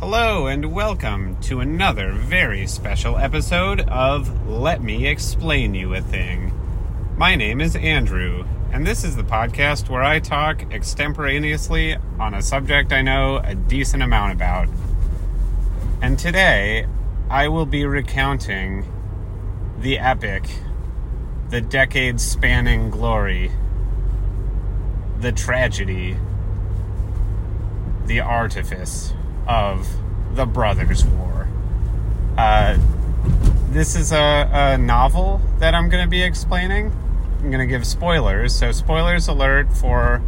[0.00, 6.52] Hello, and welcome to another very special episode of Let Me Explain You a Thing.
[7.16, 12.42] My name is Andrew, and this is the podcast where I talk extemporaneously on a
[12.42, 14.68] subject I know a decent amount about.
[16.02, 16.88] And today,
[17.30, 18.84] I will be recounting
[19.78, 20.44] the epic,
[21.50, 23.52] the decade spanning glory,
[25.20, 26.16] the tragedy,
[28.06, 29.14] the artifice
[29.46, 29.88] of
[30.34, 31.48] the Brothers' War.
[32.36, 32.78] Uh,
[33.70, 36.92] this is a, a novel that I'm going to be explaining.
[37.38, 38.54] I'm going to give spoilers.
[38.54, 40.22] So, spoilers alert for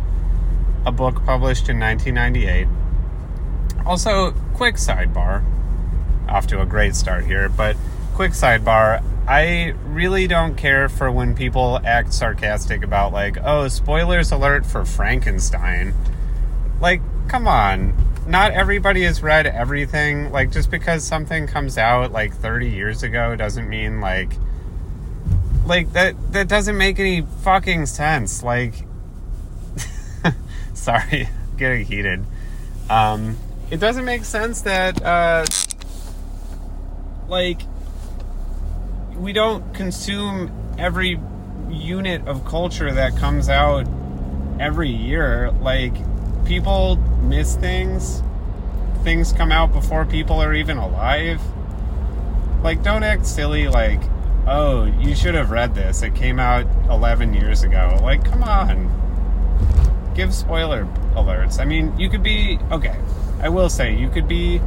[0.84, 2.68] a book published in 1998.
[3.86, 5.44] Also, quick sidebar.
[6.28, 7.76] Off to a great start here, but
[8.14, 9.02] quick sidebar.
[9.28, 14.84] I really don't care for when people act sarcastic about, like, oh, spoilers alert for
[14.84, 15.94] Frankenstein.
[16.80, 20.30] Like, come on not everybody has read everything.
[20.32, 24.32] Like, just because something comes out like 30 years ago doesn't mean like.
[25.64, 28.42] Like, that, that doesn't make any fucking sense.
[28.42, 28.74] Like.
[30.74, 32.24] sorry, getting heated.
[32.88, 33.36] Um,
[33.70, 35.44] it doesn't make sense that, uh.
[37.28, 37.60] Like.
[39.14, 41.18] We don't consume every
[41.70, 43.86] unit of culture that comes out
[44.60, 45.50] every year.
[45.52, 45.94] Like,
[46.46, 48.22] people miss things.
[49.02, 51.40] Things come out before people are even alive.
[52.62, 54.00] Like, don't act silly like,
[54.46, 56.02] oh, you should have read this.
[56.02, 57.98] It came out 11 years ago.
[58.02, 58.92] Like, come on.
[60.14, 61.60] Give spoiler alerts.
[61.60, 62.58] I mean, you could be.
[62.70, 62.96] Okay,
[63.40, 64.60] I will say, you could be.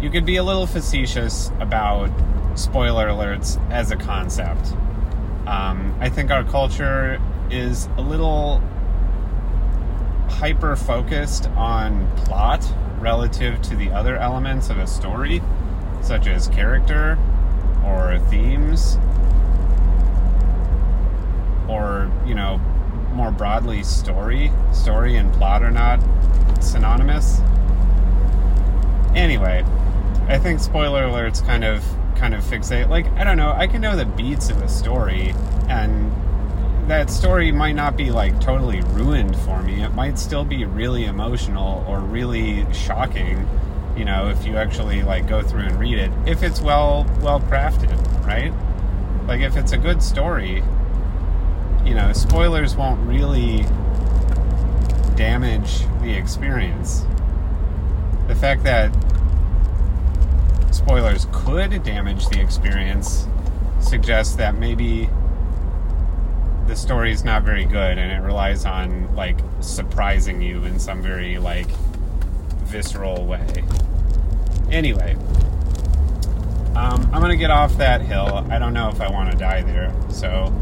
[0.00, 2.10] You could be a little facetious about
[2.54, 4.72] spoiler alerts as a concept.
[5.46, 8.62] Um, I think our culture is a little
[10.28, 12.64] hyper focused on plot
[12.98, 15.42] relative to the other elements of a story,
[16.02, 17.18] such as character
[17.84, 18.96] or themes,
[21.68, 22.58] or, you know,
[23.12, 24.52] more broadly, story.
[24.72, 26.00] Story and plot are not
[26.62, 27.40] synonymous.
[29.14, 29.64] Anyway,
[30.28, 31.84] I think spoiler alerts kind of
[32.16, 35.34] kind of fixate like I don't know, I can know the beats of a story
[35.68, 36.12] and
[36.90, 39.80] that story might not be like totally ruined for me.
[39.80, 43.48] It might still be really emotional or really shocking,
[43.96, 46.10] you know, if you actually like go through and read it.
[46.26, 47.96] If it's well well crafted,
[48.26, 48.52] right?
[49.28, 50.64] Like if it's a good story,
[51.84, 53.62] you know, spoilers won't really
[55.14, 57.04] damage the experience.
[58.26, 58.92] The fact that
[60.72, 63.28] spoilers could damage the experience
[63.78, 65.08] suggests that maybe
[66.70, 71.02] the story is not very good and it relies on like surprising you in some
[71.02, 71.66] very like
[72.62, 73.64] visceral way.
[74.70, 75.16] Anyway,
[76.76, 78.46] um, I'm gonna get off that hill.
[78.48, 79.92] I don't know if I want to die there.
[80.10, 80.54] So,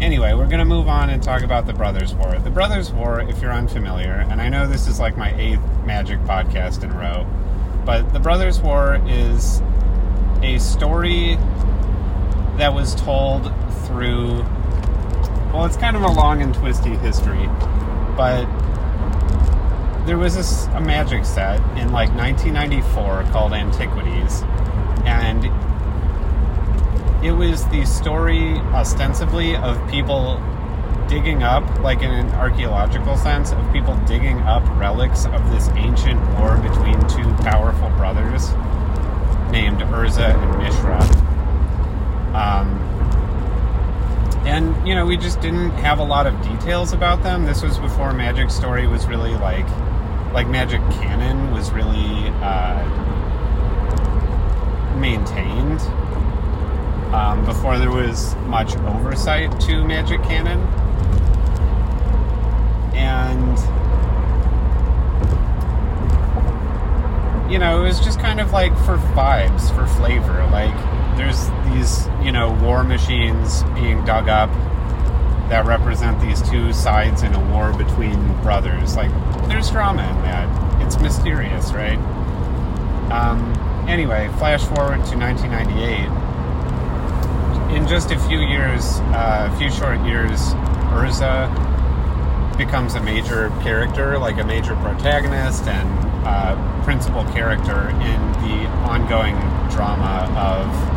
[0.00, 2.38] anyway, we're gonna move on and talk about the Brothers' War.
[2.38, 6.18] The Brothers' War, if you're unfamiliar, and I know this is like my eighth Magic
[6.20, 7.26] podcast in a row,
[7.84, 9.60] but the Brothers' War is
[10.42, 11.36] a story
[12.56, 13.52] that was told
[13.84, 14.46] through
[15.56, 17.46] well, it's kind of a long and twisty history,
[18.14, 18.44] but
[20.04, 24.42] there was this, a magic set in like 1994 called Antiquities,
[25.06, 25.46] and
[27.24, 30.42] it was the story ostensibly of people
[31.08, 36.20] digging up, like in an archaeological sense, of people digging up relics of this ancient
[36.38, 38.50] war between two powerful brothers
[39.50, 41.00] named Urza and Mishra.
[42.36, 42.95] Um,
[44.46, 47.44] and you know we just didn't have a lot of details about them.
[47.44, 49.66] This was before magic story was really like
[50.32, 52.84] like magic canon was really uh,
[54.98, 55.80] maintained
[57.12, 60.60] um, before there was much oversight to magic canon.
[62.94, 63.58] And
[67.50, 70.74] you know it was just kind of like for vibes for flavor like
[71.16, 74.50] there's these, you know, war machines being dug up
[75.48, 78.96] that represent these two sides in a war between brothers.
[78.96, 79.10] Like,
[79.48, 80.82] there's drama in that.
[80.82, 81.98] It's mysterious, right?
[83.10, 83.52] Um,
[83.88, 87.76] anyway, flash forward to 1998.
[87.76, 90.40] In just a few years, uh, a few short years,
[90.92, 91.48] Urza
[92.56, 95.88] becomes a major character, like a major protagonist and
[96.26, 99.36] uh, principal character in the ongoing
[99.70, 100.95] drama of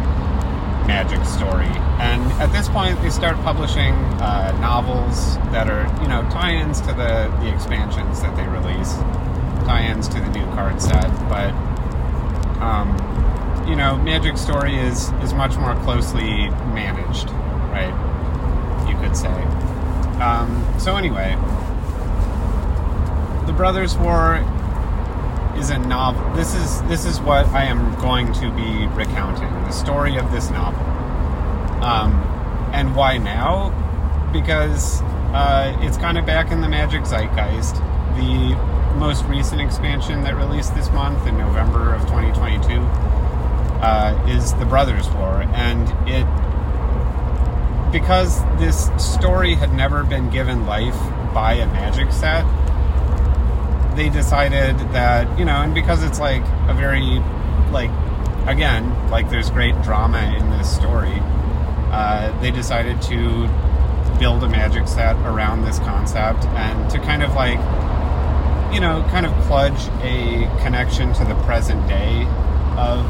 [0.89, 1.69] magic story.
[2.01, 6.91] And at this point, they start publishing uh, novels that are, you know, tie-ins to
[6.97, 8.97] the, the expansions that they release.
[9.69, 11.53] tie-ins, to the new card set, but
[12.59, 12.89] um,
[13.67, 17.29] you know, Magic Story is is much more closely managed,
[17.69, 17.93] right?
[18.89, 19.29] You could say.
[20.19, 20.49] Um,
[20.79, 21.35] so anyway,
[23.45, 24.43] the Brothers War
[25.59, 26.33] is a novel.
[26.33, 30.49] This is this is what I am going to be recounting the story of this
[30.49, 30.83] novel.
[31.83, 32.13] Um,
[32.73, 33.69] and why now?
[34.31, 35.01] Because
[35.33, 37.75] uh, it's kind of back in the Magic zeitgeist.
[38.15, 38.55] The
[38.97, 42.79] most recent expansion that released this month in November of 2022
[43.81, 46.25] uh, is the Brothers War, and it
[47.91, 50.97] because this story had never been given life
[51.33, 52.45] by a Magic set.
[53.95, 57.19] They decided that you know, and because it's like a very
[57.71, 57.91] like
[58.47, 61.17] again like there's great drama in this story.
[61.91, 63.47] Uh, they decided to
[64.19, 67.57] build a magic set around this concept and to kind of like
[68.73, 72.25] you know kind of kludge a connection to the present day
[72.77, 73.05] of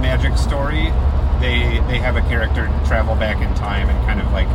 [0.00, 0.92] magic story
[1.40, 4.46] they they have a character travel back in time and kind of like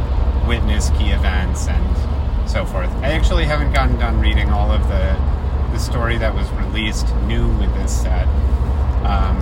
[0.47, 5.36] witness key events and so forth i actually haven't gotten done reading all of the
[5.71, 8.27] the story that was released new with this set
[9.05, 9.37] um,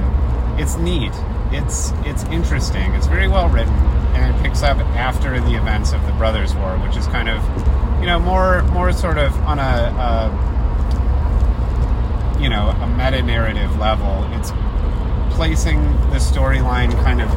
[0.59, 1.13] it's neat
[1.51, 3.73] it's it's interesting it's very well written
[4.15, 7.43] and it picks up after the events of the Brothers' War, which is kind of,
[7.99, 10.31] you know, more more sort of on a, a
[12.41, 14.23] you know a meta narrative level.
[14.33, 14.51] It's
[15.35, 15.81] placing
[16.11, 17.29] the storyline kind of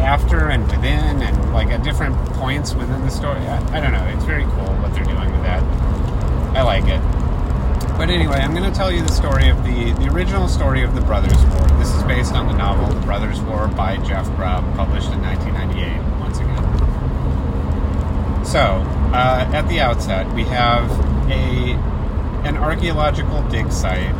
[0.00, 3.38] after and within, and like at different points within the story.
[3.40, 4.04] I, I don't know.
[4.06, 5.62] It's very cool what they're doing with that.
[6.56, 7.00] I like it.
[7.96, 10.94] But anyway, I'm going to tell you the story of the the original story of
[10.96, 11.68] the Brothers' War.
[11.78, 16.20] This is based on the novel The Brothers' War by Jeff Grubb, published in 1998.
[16.20, 16.64] Once again.
[18.44, 18.60] So,
[19.14, 20.90] uh, at the outset, we have
[21.30, 21.72] a
[22.44, 24.14] an archaeological dig site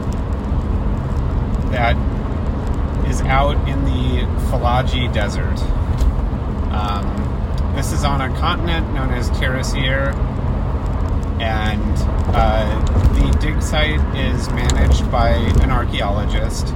[1.73, 1.97] that
[3.09, 5.59] is out in the Fallaji Desert.
[6.73, 10.15] Um, this is on a continent known as Terisiare,
[11.41, 11.95] and
[12.35, 12.85] uh,
[13.15, 16.73] the dig site is managed by an archaeologist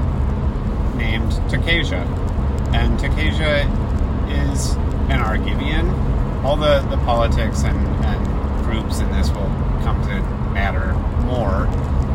[0.97, 2.05] named Tocasia.
[2.75, 3.65] And Tocasia
[4.29, 4.73] is
[5.11, 6.45] an Argivian.
[6.45, 9.49] All the, the politics and, and groups in this will
[9.83, 10.21] come to
[10.53, 10.93] matter
[11.25, 11.67] more.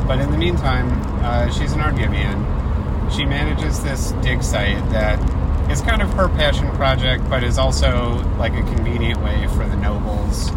[0.06, 0.92] But in the meantime,
[1.24, 2.50] uh, she's an Argivian.
[3.16, 5.20] She manages this dig site that
[5.72, 9.78] is kind of her passion project, but is also like a convenient way for the
[9.78, 10.52] nobles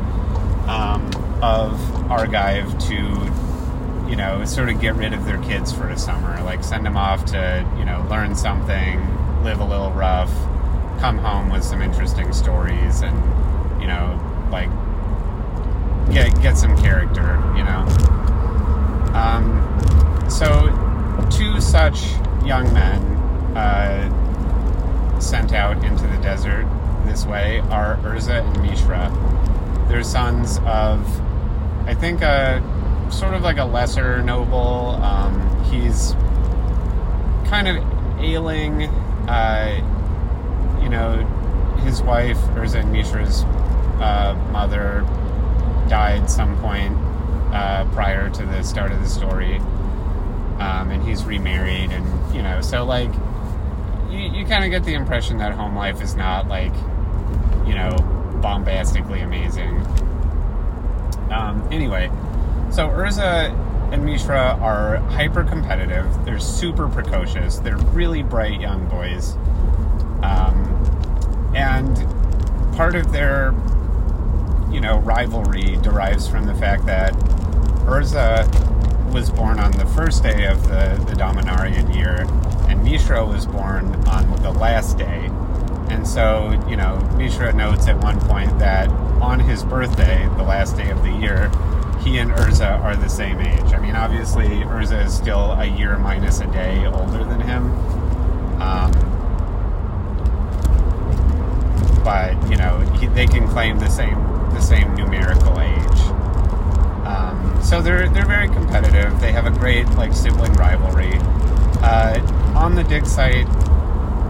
[1.47, 6.43] of Argive to, you know, sort of get rid of their kids for a summer.
[6.43, 8.99] Like send them off to, you know, learn something,
[9.45, 10.33] live a little rough,
[10.99, 13.17] come home with some interesting stories, and
[13.81, 14.19] you know,
[14.51, 14.71] like
[16.13, 17.87] get get some character, you know.
[19.15, 19.63] Um,
[20.29, 20.49] so,
[21.31, 22.03] two such
[22.45, 23.01] young men
[23.57, 26.67] uh, sent out into the desert
[27.07, 29.11] this way are Urza and Mishra.
[29.89, 31.01] They're sons of,
[31.87, 32.63] I think, a
[33.11, 34.91] sort of like a lesser noble.
[35.03, 36.13] Um, he's
[37.49, 37.77] kind of
[38.21, 38.85] ailing.
[39.29, 39.83] Uh,
[40.83, 41.25] you know,
[41.85, 43.43] his wife, Urza and Mishra's
[44.01, 45.01] uh, mother,
[45.89, 46.97] died some point
[47.53, 49.57] uh, prior to the start of the story.
[50.59, 53.13] Um, and he's remarried, and you know, so like,
[54.11, 56.75] you, you kind of get the impression that home life is not like,
[57.67, 57.95] you know,
[58.41, 59.85] bombastically amazing.
[61.31, 62.09] Um, anyway,
[62.71, 63.51] so Urza
[63.93, 66.07] and Mishra are hyper competitive.
[66.25, 67.59] They're super precocious.
[67.59, 69.35] They're really bright young boys.
[70.23, 71.97] Um, and
[72.77, 73.55] part of their,
[74.71, 77.13] you know, rivalry derives from the fact that
[77.87, 78.45] Urza
[79.13, 82.27] was born on the first day of the, the Dominarian year,
[82.69, 85.31] and Mishra was born on the last day.
[85.89, 88.89] And so, you know, Mishra notes at one point that
[89.21, 91.51] on his birthday, the last day of the year,
[92.03, 93.73] he and Urza are the same age.
[93.73, 97.73] I mean, obviously, Urza is still a year minus a day older than him.
[98.61, 98.93] Um,
[102.05, 104.15] but you know, he, they can claim the same
[104.55, 106.01] the same numerical age.
[107.05, 109.21] Um, so they're they're very competitive.
[109.21, 111.15] They have a great like sibling rivalry.
[111.83, 112.21] Uh,
[112.57, 113.47] on the dig site,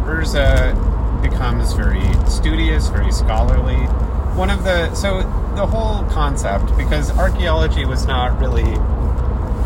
[0.06, 0.74] Urza
[1.22, 3.76] becomes very studious, very scholarly.
[4.36, 5.20] One of the so
[5.56, 8.74] the whole concept because archaeology was not really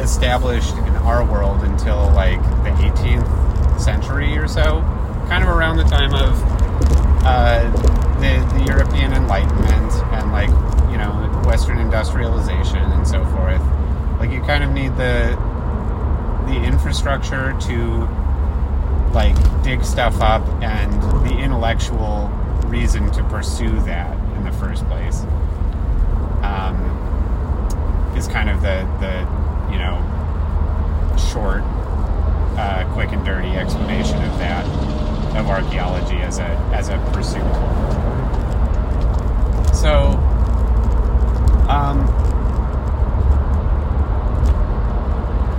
[0.02, 4.80] established in our world until like the 18th century or so,
[5.28, 6.42] kind of around the time of
[7.25, 7.71] uh,
[8.21, 10.50] the the European Enlightenment and like
[10.90, 13.62] you know Western industrialization and so forth.
[14.19, 15.37] Like you kind of need the
[16.47, 18.09] the infrastructure to
[19.12, 20.93] like dig stuff up and
[21.29, 22.29] the intellectual
[22.67, 25.23] reason to pursue that in the first place
[26.43, 26.76] um,
[28.17, 29.99] is kind of the the you know
[31.19, 31.62] short,
[32.57, 34.64] uh, quick and dirty explanation of that
[35.37, 37.43] of archaeology as a as a pursuit.
[39.75, 40.19] So.
[41.69, 42.00] Um,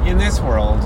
[0.05, 0.81] in this world,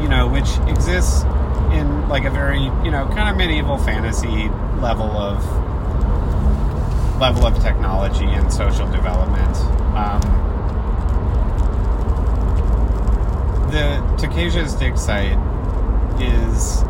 [0.00, 1.24] you know, which exists
[1.72, 4.48] in like a very, you know, kind of medieval fantasy
[4.80, 5.42] level of
[7.20, 9.56] level of technology and social development.
[9.96, 10.20] Um,
[13.70, 15.36] the Tocasia's dig site
[16.20, 16.82] is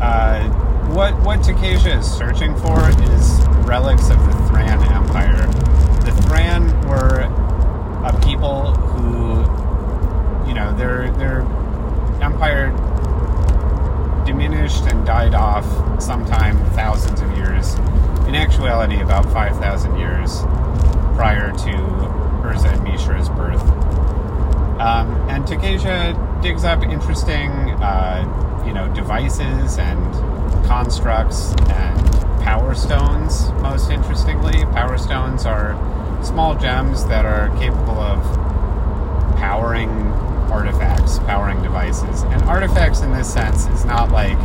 [0.00, 0.48] uh,
[0.94, 5.46] what what Tocasia is searching for is relics of the Thran Empire.
[6.04, 7.28] The Thran were
[8.04, 9.42] a people who,
[10.50, 11.42] you know, their their
[12.20, 12.70] empire
[14.26, 15.64] diminished and died off
[16.02, 17.74] sometime thousands of years.
[18.26, 20.40] In actuality, about 5,000 years
[21.14, 21.72] prior to
[22.42, 23.62] Urza and Mishra's birth.
[24.80, 30.14] Um, and Tocasia digs up interesting, uh, you know, devices and
[30.66, 34.64] constructs and power stones, most interestingly.
[34.72, 35.76] Power stones are
[36.24, 38.20] small gems that are capable of
[39.36, 40.09] powering
[40.50, 42.22] artifacts, powering devices.
[42.22, 44.38] And artifacts in this sense is not like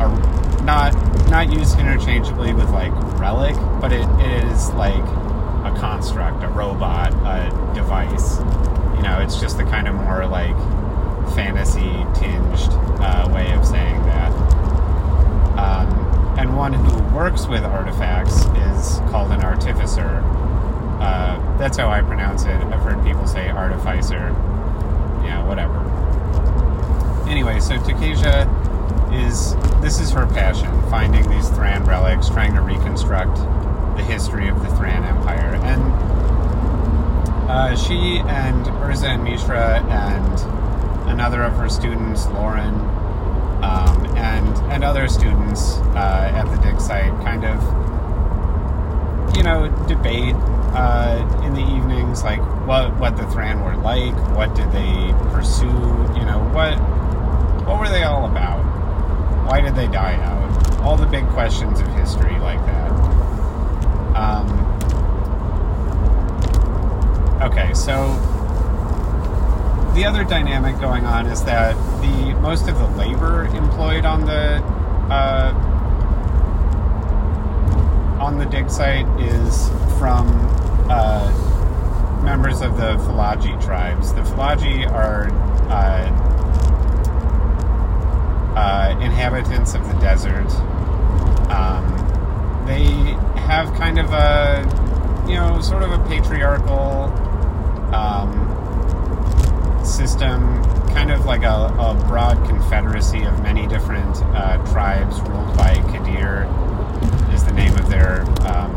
[0.00, 0.94] a not
[1.28, 5.04] not used interchangeably with like relic, but it, it is like
[5.64, 8.38] a construct, a robot, a device.
[8.96, 10.56] You know, it's just the kind of more like
[11.34, 12.68] fantasy tinged
[13.00, 14.30] uh, way of saying that.
[15.58, 15.88] Um,
[16.38, 20.22] and one who works with artifacts is called an artificer.
[21.00, 22.50] Uh, that's how I pronounce it.
[22.50, 24.34] I've heard people say artificer.
[25.44, 27.30] Yeah, whatever.
[27.30, 28.48] Anyway, so Tocasia
[29.12, 33.36] is this is her passion, finding these Thran relics, trying to reconstruct
[33.96, 35.58] the history of the Thran Empire.
[35.62, 35.82] And
[37.50, 42.74] uh, she and Urza and Mishra and another of her students, Loran,
[43.62, 47.83] um, and and other students uh, at the dig site kind of
[49.36, 50.34] you know debate
[50.74, 55.66] uh, in the evenings like what what the Thran were like, what did they pursue,
[55.66, 56.74] you know what
[57.66, 58.62] what were they all about,
[59.46, 62.90] why did they die out, all the big questions of history like that.
[64.14, 64.48] Um,
[67.42, 68.12] okay, so
[69.94, 74.62] the other dynamic going on is that the most of the labor employed on the
[75.10, 75.52] uh,
[78.20, 79.68] on the dig site is
[79.98, 80.28] from
[80.90, 84.12] uh, members of the Fallaji tribes.
[84.14, 85.30] The Fallaji are
[85.70, 86.10] uh,
[88.56, 90.50] uh, inhabitants of the desert.
[91.50, 91.84] Um,
[92.66, 92.84] they
[93.40, 94.64] have kind of a
[95.28, 97.12] you know sort of a patriarchal.
[97.94, 98.44] Um,
[99.84, 105.74] system, kind of like a, a broad confederacy of many different uh, tribes ruled by
[105.74, 106.46] Qadir,
[107.54, 108.72] name of their um,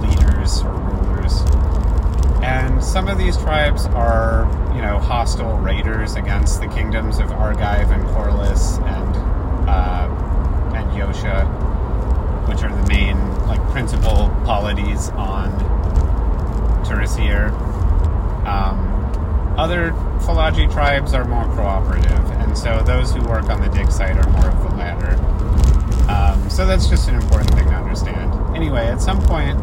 [0.00, 1.42] leaders or rulers.
[2.42, 7.90] And some of these tribes are, you know, hostile raiders against the kingdoms of Argive
[7.90, 9.16] and Korlis and
[9.68, 10.08] uh,
[10.76, 11.44] and Yotia,
[12.48, 15.50] which are the main, like, principal polities on
[16.84, 17.50] Terisiare.
[18.46, 18.78] Um,
[19.58, 24.16] other Fallaji tribes are more cooperative, and so those who work on the dig site
[24.16, 25.16] are more of the latter.
[26.08, 28.56] Um, so that's just an important thing to understand.
[28.56, 29.58] Anyway, at some point,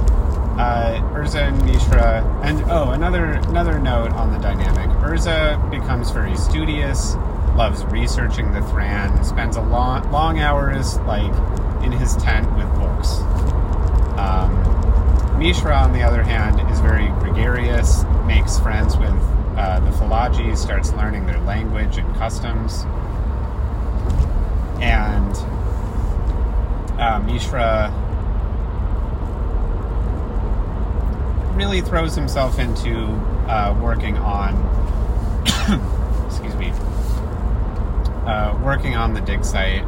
[0.59, 4.89] uh, Urza and Mishra, and oh, another another note on the dynamic.
[4.97, 7.15] Urza becomes very studious,
[7.55, 11.33] loves researching the Thran, spends a long long hours like
[11.83, 13.19] in his tent with books.
[14.19, 19.13] Um, Mishra, on the other hand, is very gregarious, makes friends with
[19.57, 22.85] uh, the Fallaji, starts learning their language and customs.
[24.81, 25.35] And
[26.99, 27.91] uh, Mishra
[31.55, 33.07] really throws himself into
[33.47, 34.55] uh, working on,
[36.25, 36.71] excuse me,
[38.25, 39.83] uh, working on the dig site.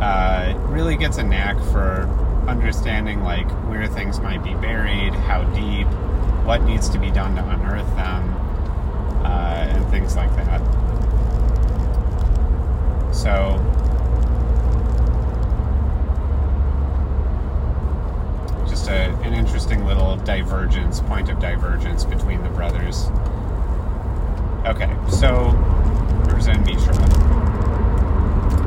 [0.00, 2.08] Uh, really gets a knack for
[2.48, 5.86] understanding like where things might be buried, how deep,
[6.44, 8.34] what needs to be done to unearth them,
[9.24, 10.60] uh, and things like that.
[13.14, 13.60] So,
[18.82, 23.06] just a, an interesting little divergence, point of divergence between the brothers.
[24.66, 25.50] Okay, so
[26.48, 26.94] and Mishra.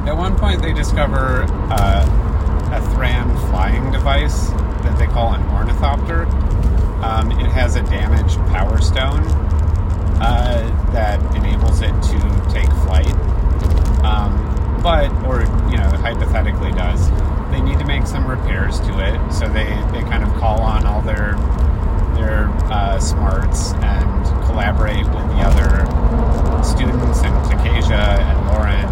[0.08, 6.26] At one point, they discover uh, a Thran flying device that they call an ornithopter.
[7.04, 9.24] Um, it has a damaged power stone
[10.22, 13.14] uh, that enables it to take flight.
[14.06, 17.10] Um, but, or, you know, hypothetically does.
[17.52, 17.86] They need to
[18.56, 21.34] to it, so they, they kind of call on all their
[22.16, 28.90] their uh, smarts and collaborate with the other students and Tocasia and Loran.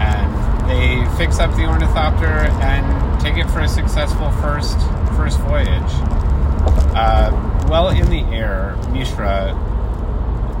[0.00, 4.76] And they fix up the ornithopter and take it for a successful first
[5.16, 5.92] first voyage.
[6.96, 7.30] Uh,
[7.68, 9.52] well in the air, Mishra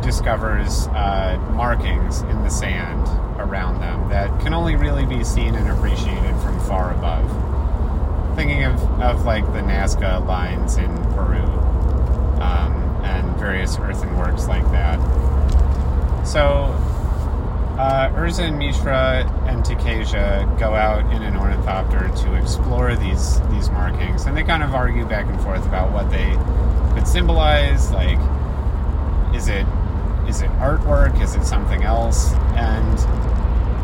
[0.04, 3.08] discovers uh, markings in the sand
[3.40, 7.53] around them that can only really be seen and appreciated from far above.
[8.34, 11.42] Thinking of, of like the Nazca lines in Peru
[12.40, 14.98] um, and various earthenworks like that.
[16.26, 16.74] So,
[17.78, 23.70] uh, Urza and Mishra and Tocasia go out in an ornithopter to explore these these
[23.70, 26.36] markings, and they kind of argue back and forth about what they
[26.94, 27.90] could symbolize.
[27.90, 28.18] Like,
[29.34, 29.66] is it
[30.28, 31.20] is it artwork?
[31.20, 32.32] Is it something else?
[32.56, 32.98] And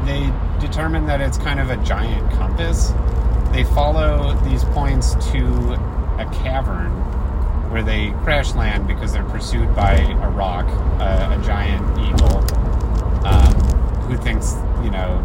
[0.06, 2.92] they determine that it's kind of a giant compass.
[3.52, 5.74] They follow these points to
[6.18, 6.90] a cavern
[7.70, 10.66] where they crash land because they're pursued by a roc,
[11.00, 12.38] a giant eagle,
[13.26, 13.54] um,
[14.08, 15.24] who thinks, you know,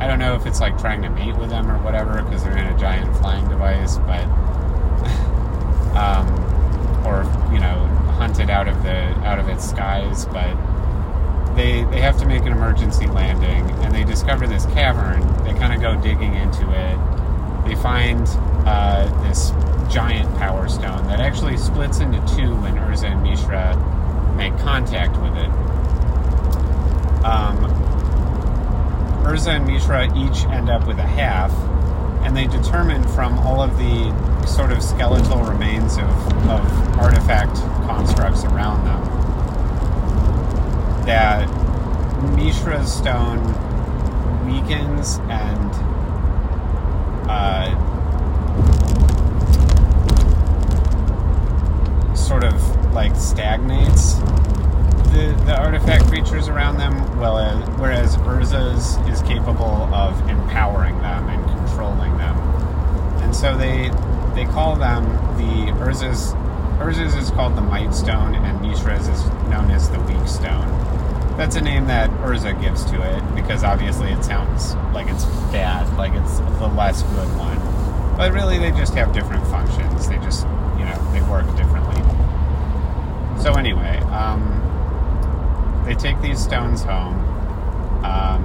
[0.00, 2.56] I don't know if it's like trying to mate with them or whatever because they're
[2.56, 4.24] in a giant flying device, but,
[5.96, 6.28] um,
[7.06, 7.86] or you know,
[8.16, 8.96] hunted out of the
[9.26, 10.54] out of its skies, but
[11.56, 15.20] they they have to make an emergency landing and they discover this cavern.
[15.44, 17.15] They kind of go digging into it.
[17.66, 18.26] They find
[18.66, 19.50] uh, this
[19.92, 23.76] giant power stone that actually splits into two when Urza and Mishra
[24.36, 25.50] make contact with it.
[27.24, 27.58] Um,
[29.24, 31.52] Urza and Mishra each end up with a half,
[32.24, 38.44] and they determine from all of the sort of skeletal remains of, of artifact constructs
[38.44, 39.16] around them
[41.06, 41.48] that
[42.34, 43.40] Mishra's stone
[44.44, 45.95] weakens and
[47.36, 47.74] uh,
[52.14, 52.54] sort of
[52.94, 54.14] like stagnates
[55.12, 61.28] the, the artifact creatures around them, well as, whereas Urza's is capable of empowering them
[61.28, 62.36] and controlling them.
[63.22, 63.90] And so they
[64.34, 65.04] they call them
[65.38, 66.34] the Urza's
[66.78, 70.75] Urza's is called the Might Stone and Mishra's is known as the Weak Stone.
[71.36, 75.86] That's a name that Urza gives to it because obviously it sounds like it's bad,
[75.98, 77.58] like it's the less good one.
[78.16, 80.08] But really they just have different functions.
[80.08, 80.44] They just,
[80.78, 82.02] you know, they work differently.
[83.42, 87.14] So anyway, um, they take these stones home
[88.02, 88.44] um,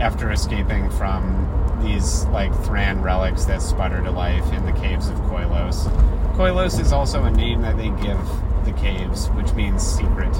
[0.00, 5.16] after escaping from these like Thran relics that sputter to life in the caves of
[5.20, 5.88] Koilos.
[6.36, 8.20] Koilos is also a name that they give
[8.64, 10.34] the caves, which means secret.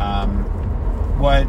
[0.00, 0.44] Um,
[1.18, 1.46] what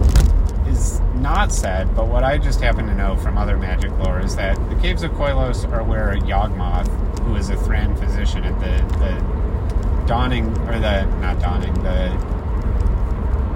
[0.67, 4.35] is not said, but what I just happen to know from other magic lore is
[4.35, 6.87] that the caves of Koilos are where Yawgmoth,
[7.19, 12.09] who is a Thran physician at the, the dawning, or the, not dawning, the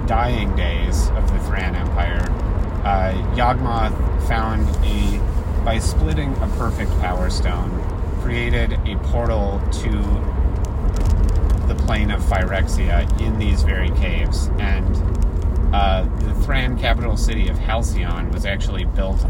[0.06, 2.22] dying days of the Thran Empire,
[2.84, 3.94] uh, Yawgmoth
[4.26, 7.70] found a, by splitting a perfect power stone,
[8.20, 9.90] created a portal to
[11.70, 14.48] the plane of Phyrexia in these very caves.
[14.58, 14.96] And
[15.72, 19.24] uh, the Thran capital city of Halcyon was actually built,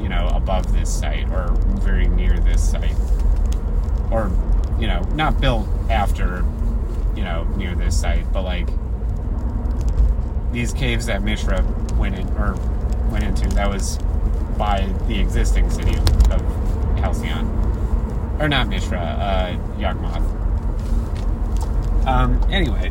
[0.00, 2.96] you know, above this site or very near this site.
[4.10, 4.32] Or,
[4.80, 6.44] you know, not built after,
[7.14, 8.68] you know, near this site, but like
[10.50, 11.62] these caves that Mishra
[11.96, 12.56] went in or
[13.12, 13.98] went into, that was
[14.58, 17.46] by the existing city of, of Halcyon.
[18.40, 20.35] Or not Mishra, uh, Yawgmoth.
[22.06, 22.90] Um, anyway,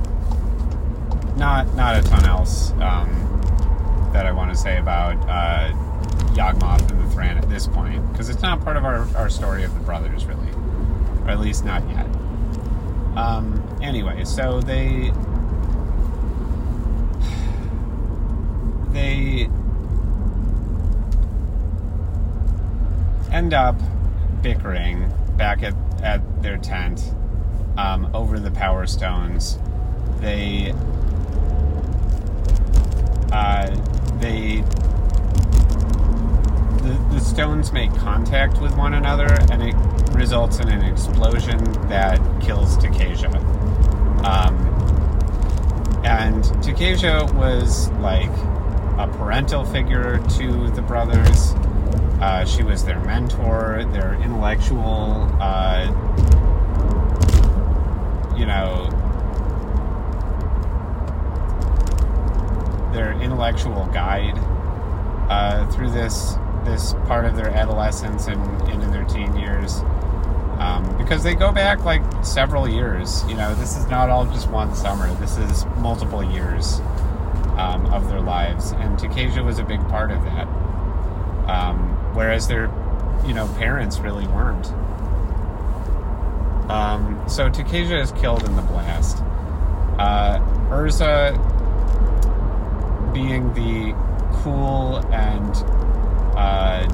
[1.37, 5.71] not not a ton else um, that I want to say about uh,
[6.33, 9.63] Yawgmoth and the Thran at this point, because it's not part of our, our story
[9.63, 10.49] of the brothers, really.
[11.23, 12.05] Or at least not yet.
[13.15, 15.11] Um, anyway, so they
[18.91, 19.49] they
[23.31, 23.75] end up
[24.41, 27.13] bickering back at, at their tent
[27.77, 29.57] um, over the power stones.
[30.19, 30.73] They
[33.31, 33.75] uh,
[34.19, 34.61] they
[36.81, 39.75] the, the stones make contact with one another and it
[40.15, 41.57] results in an explosion
[41.89, 43.33] that kills Tocasia.
[44.23, 44.55] Um,
[46.05, 48.29] and Tocasia was like
[48.97, 51.53] a parental figure to the brothers.
[52.21, 55.91] Uh, she was their mentor, their intellectual, uh,
[58.37, 58.89] you know,
[62.93, 64.37] their intellectual guide
[65.29, 69.81] uh, through this this part of their adolescence and into their teen years.
[70.57, 73.23] Um, because they go back like several years.
[73.27, 75.13] You know, this is not all just one summer.
[75.15, 76.79] This is multiple years
[77.57, 80.47] um, of their lives, and Tocasia was a big part of that.
[81.47, 81.77] Um,
[82.15, 82.71] whereas their,
[83.27, 84.67] you know, parents really weren't.
[86.69, 89.17] Um, so Tocasia is killed in the blast.
[89.99, 91.33] Uh, Urza,
[93.13, 93.93] being the
[94.37, 95.55] cool and
[96.35, 96.85] uh,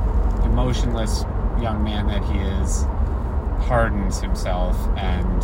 [0.45, 1.23] emotionless
[1.61, 2.83] young man that he is,
[3.65, 5.41] hardens himself and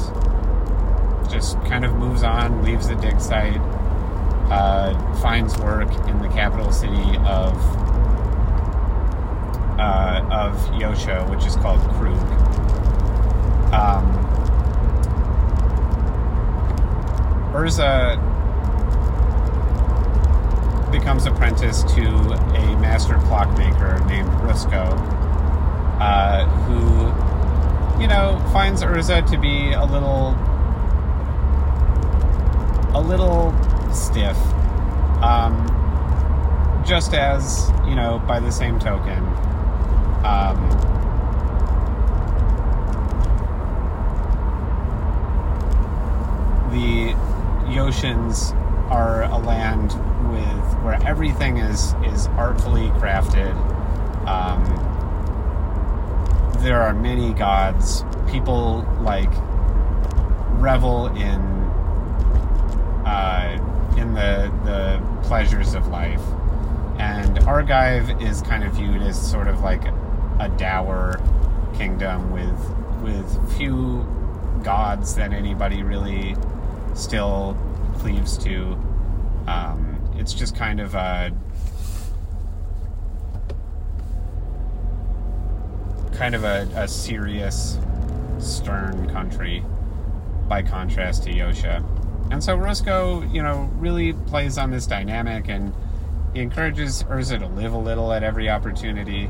[1.30, 3.62] just kind of moves on, leaves the dig site,
[4.50, 7.56] uh, finds work in the capital city of
[9.80, 12.67] uh, of Yotia, which is called Kroog.
[13.74, 14.28] Um,
[17.54, 18.18] Urza
[20.92, 24.94] becomes apprenticed to a master clockmaker named Rusko,
[26.00, 30.36] uh, who, you know, finds Urza to be a little,
[32.94, 33.54] a little
[33.94, 34.38] stiff.
[35.22, 35.66] Um,
[36.86, 39.26] just as, you know, by the same token,
[40.24, 40.97] um,
[46.78, 47.14] the
[47.74, 48.54] Yotians
[48.92, 49.94] are a land
[50.32, 53.56] with where everything is is artfully crafted.
[54.28, 54.64] Um,
[56.60, 58.04] there are many gods.
[58.30, 59.32] People like
[60.62, 61.42] revel in
[63.08, 63.58] uh,
[63.98, 66.22] in the the pleasures of life,
[67.00, 69.84] and Argive is kind of viewed as sort of like
[70.40, 71.20] a dour
[71.76, 74.06] kingdom with with few
[74.64, 76.36] gods that anybody really
[76.98, 77.58] still
[78.00, 78.78] cleaves to.
[79.48, 81.32] Um, it's just kind of a
[86.18, 87.78] kind of a, a serious,
[88.40, 89.64] stern country
[90.48, 91.84] by contrast to Yotia.
[92.32, 95.74] And so Rusko, you know, really plays on this dynamic and
[96.34, 99.30] he encourages Urza to live a little at every opportunity.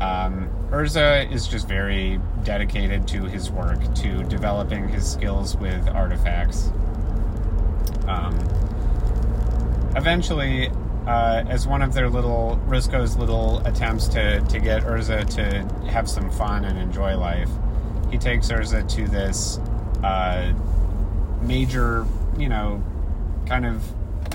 [0.00, 6.70] Um, Urza is just very dedicated to his work, to developing his skills with artifacts.
[8.06, 8.34] Um,
[9.96, 10.70] eventually,
[11.06, 16.08] uh, as one of their little Rusko's little attempts to to get Urza to have
[16.08, 17.50] some fun and enjoy life,
[18.10, 19.58] he takes Urza to this
[20.02, 20.52] uh,
[21.42, 22.06] major,
[22.38, 22.82] you know,
[23.46, 23.84] kind of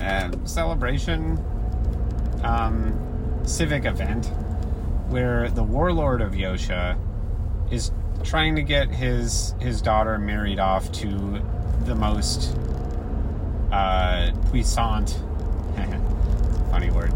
[0.00, 1.38] uh, celebration,
[2.42, 4.30] um, civic event
[5.10, 6.96] where the warlord of Yotia
[7.70, 7.90] is
[8.22, 11.42] trying to get his his daughter married off to
[11.84, 12.56] the most
[13.72, 15.18] uh, puissant,
[16.70, 17.12] funny word,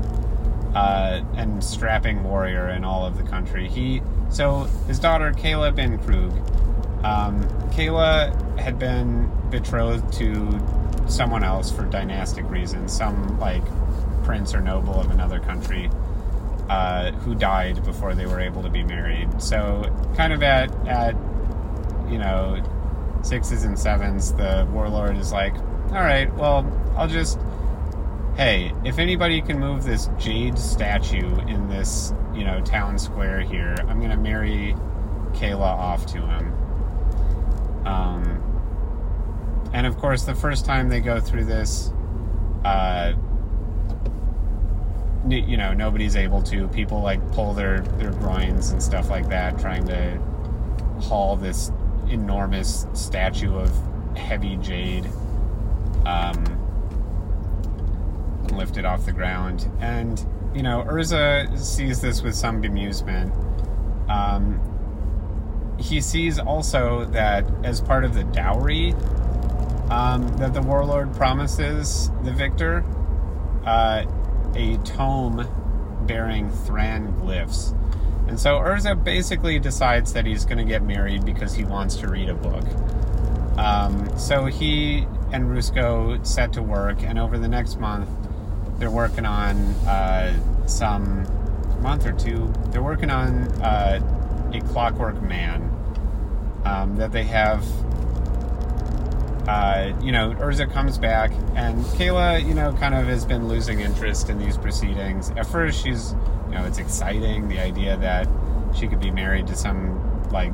[0.74, 3.68] uh, and strapping warrior in all of the country.
[3.68, 6.32] He so his daughter Kayla bin Kroog.
[7.04, 10.60] Um, Kayla had been betrothed to
[11.08, 13.62] someone else for dynastic reasons, some like
[14.24, 15.90] prince or noble of another country.
[16.70, 19.28] Uh, who died before they were able to be married.
[19.42, 19.84] So,
[20.16, 21.14] kind of at at
[22.10, 22.62] you know
[23.24, 25.54] sixes and sevens, the warlord is like,
[25.94, 27.38] all right, well, I'll just
[28.36, 33.76] hey, if anybody can move this jade statue in this you know town square here,
[33.86, 34.74] I'm gonna marry
[35.34, 37.86] Kayla off to him.
[37.86, 41.92] Um, and of course, the first time they go through this.
[42.64, 43.12] Uh,
[45.28, 49.58] you know nobody's able to people like pull their their groins and stuff like that
[49.58, 50.20] trying to
[51.00, 51.72] haul this
[52.08, 53.72] enormous statue of
[54.16, 55.08] heavy jade
[56.06, 56.60] um,
[58.52, 63.32] lift it off the ground and you know urza sees this with some bemusement
[64.08, 64.60] um,
[65.78, 68.92] he sees also that as part of the dowry
[69.90, 72.84] um, that the warlord promises the victor
[73.64, 74.04] uh,
[74.54, 75.46] a tome
[76.06, 77.72] bearing Thran glyphs.
[78.28, 82.08] And so Urza basically decides that he's going to get married because he wants to
[82.08, 82.64] read a book.
[83.58, 88.08] Um, so he and Rusko set to work, and over the next month,
[88.78, 90.32] they're working on uh,
[90.68, 91.26] some
[91.82, 92.52] month or two.
[92.68, 95.60] They're working on uh, a Clockwork Man
[96.64, 97.64] um, that they have
[99.48, 103.80] uh, you know, Urza comes back, and Kayla, you know, kind of has been losing
[103.80, 105.30] interest in these proceedings.
[105.30, 106.14] At first, she's,
[106.48, 108.26] you know, it's exciting the idea that
[108.74, 110.52] she could be married to some like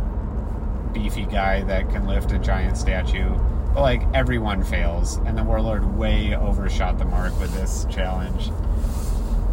[0.93, 3.39] beefy guy that can lift a giant statue.
[3.75, 8.51] But like everyone fails, and the warlord way overshot the mark with this challenge.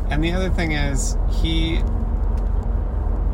[0.09, 1.81] And the other thing is, he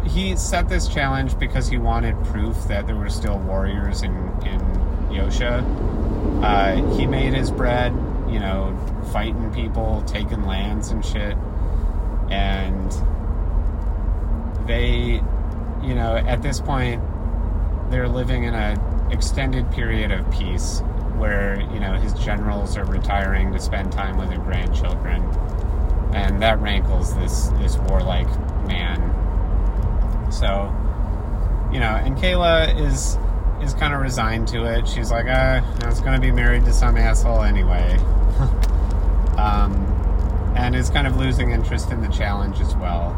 [0.06, 4.12] he set this challenge because he wanted proof that there were still warriors in
[4.46, 4.60] in
[5.10, 5.64] Yotia.
[6.44, 7.94] Uh, he made his bread,
[8.30, 8.78] you know,
[9.14, 11.38] fighting people, taking lands and shit,
[12.30, 12.92] and
[14.68, 15.22] they,
[15.82, 17.02] you know, at this point,
[17.90, 20.82] they're living in a extended period of peace
[21.18, 25.22] where you know his generals are retiring to spend time with their grandchildren,
[26.14, 28.28] and that rankles this this warlike
[28.68, 29.00] man.
[30.32, 30.74] So,
[31.72, 33.18] you know, and Kayla is
[33.64, 34.88] is kind of resigned to it.
[34.88, 37.98] She's like, uh, I was going to be married to some asshole anyway.
[39.38, 39.74] um,
[40.56, 43.12] and is kind of losing interest in the challenge as well.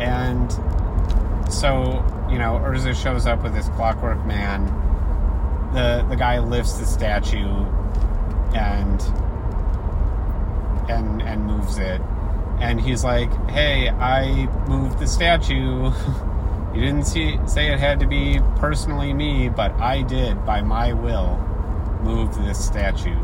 [0.00, 0.52] And
[1.52, 2.04] so,
[2.36, 4.66] you know, Urza shows up with this clockwork man.
[5.72, 7.64] The the guy lifts the statue
[8.54, 9.00] and
[10.90, 11.98] and and moves it.
[12.60, 15.90] And he's like, "Hey, I moved the statue."
[16.74, 20.92] You didn't see, say it had to be personally me, but I did, by my
[20.92, 21.38] will,
[22.02, 23.16] move this statue.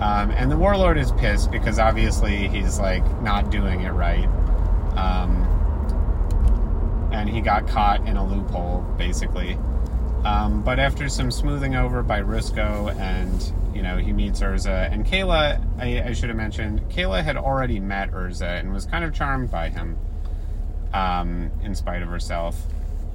[0.00, 4.28] Um, and the warlord is pissed because obviously he's like not doing it right.
[4.94, 5.53] Um,
[7.14, 9.56] and he got caught in a loophole, basically.
[10.24, 14.92] Um, but after some smoothing over by Rusko and, you know, he meets Urza.
[14.92, 19.04] And Kayla, I, I should have mentioned, Kayla had already met Urza and was kind
[19.04, 19.96] of charmed by him
[20.92, 22.60] um, in spite of herself.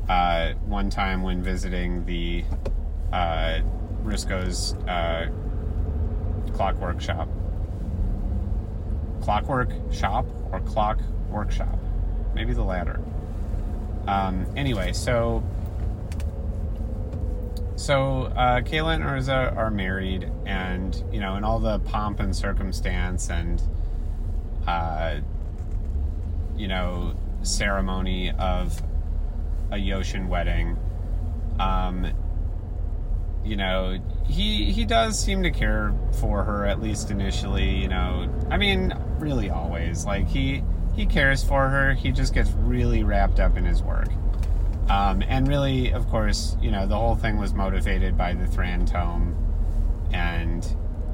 [0.07, 2.45] Uh, one time when visiting the
[3.11, 3.59] uh,
[4.03, 5.27] Rusko's uh,
[6.53, 7.27] clockwork shop.
[9.21, 11.77] Clockwork shop or clock workshop?
[12.33, 13.01] Maybe the latter.
[14.09, 15.43] Um, anyway, so
[17.75, 22.35] so uh, Kayla and Urza are married, and you know, in all the pomp and
[22.35, 23.61] circumstance, and
[24.65, 25.19] uh,
[26.57, 28.81] you know, ceremony of
[29.69, 30.75] a Yotian wedding.
[31.59, 32.11] Um,
[33.45, 37.75] you know, he he does seem to care for her at least initially.
[37.75, 40.03] You know, I mean, really always.
[40.03, 40.63] Like he
[40.99, 41.93] he cares for her.
[41.93, 44.09] He just gets really wrapped up in his work.
[44.89, 48.85] Um, and really, of course, you know, the whole thing was motivated by the Thran
[48.85, 49.33] tome.
[50.11, 50.67] And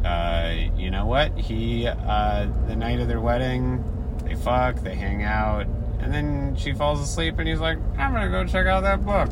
[0.03, 1.37] uh, you know what?
[1.37, 3.83] He uh, the night of their wedding,
[4.23, 5.67] they fuck, they hang out,
[5.99, 9.29] and then she falls asleep, and he's like, I'm gonna go check out that book.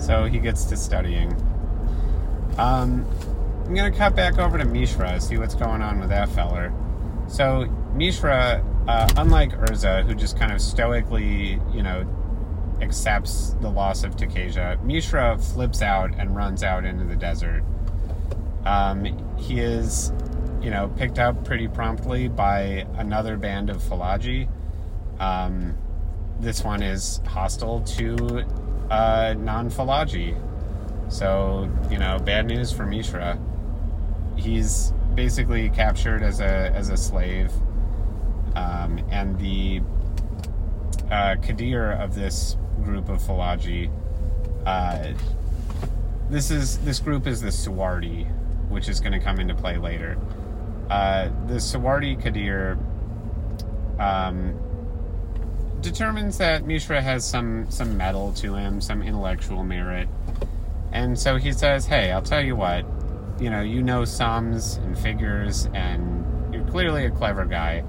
[0.00, 1.32] So he gets to studying.
[2.56, 3.06] Um,
[3.66, 6.72] I'm gonna cut back over to Mishra, see what's going on with that feller.
[7.26, 12.06] So Mishra, uh, unlike Urza, who just kind of stoically, you know,
[12.80, 17.62] accepts the loss of Tocasia, Mishra flips out and runs out into the desert.
[18.64, 20.10] Um, he is,
[20.62, 24.48] you know, picked up pretty promptly by another band of Fallaji.
[25.20, 25.76] Um,
[26.40, 28.44] this one is hostile to
[28.90, 30.40] uh, non Fallaji.
[31.12, 33.38] So, you know, bad news for Mishra.
[34.36, 37.52] He's basically captured as a as a slave,
[38.58, 39.80] um, and the
[41.10, 43.90] uh, Qadir of this group of Fallaji.
[44.66, 45.12] Uh,
[46.28, 48.26] this is this group is the Suwwardi,
[48.68, 50.18] which is going to come into play later.
[50.90, 52.76] Uh, the Suwwardi Qadir
[54.00, 54.58] um,
[55.80, 60.08] determines that Mishra has some some mettle to him, some intellectual merit,
[60.92, 62.84] and so he says, "Hey, I'll tell you what.
[63.40, 67.84] You know, you know sums and figures, and you're clearly a clever guy.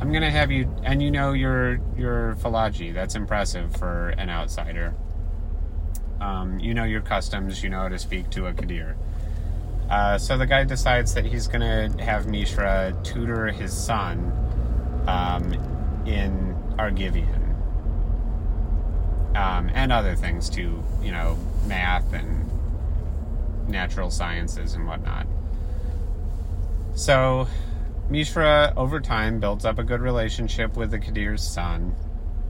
[0.00, 2.94] I'm gonna have you, and you know your your Fallaji.
[2.94, 4.94] That's impressive for an outsider.
[6.20, 7.62] Um, you know your customs.
[7.62, 8.94] You know how to speak to a Qadir."
[9.90, 14.32] Uh, so the guy decides that he's gonna have Mishra tutor his son
[15.06, 15.52] um,
[16.06, 17.44] in Argivian.
[19.34, 22.50] Um, and other things too, you know, math and
[23.68, 25.26] natural sciences and whatnot.
[26.94, 27.46] So,
[28.10, 31.94] Mishra, over time, builds up a good relationship with the Qadir's son.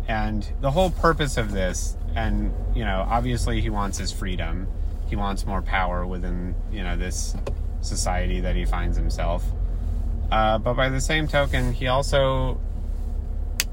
[0.06, 4.68] And the whole purpose of this, and, you know, obviously he wants his freedom.
[5.08, 7.34] He wants more power within, you know, this
[7.80, 9.44] society that he finds himself.
[10.30, 12.60] Uh, but by the same token, he also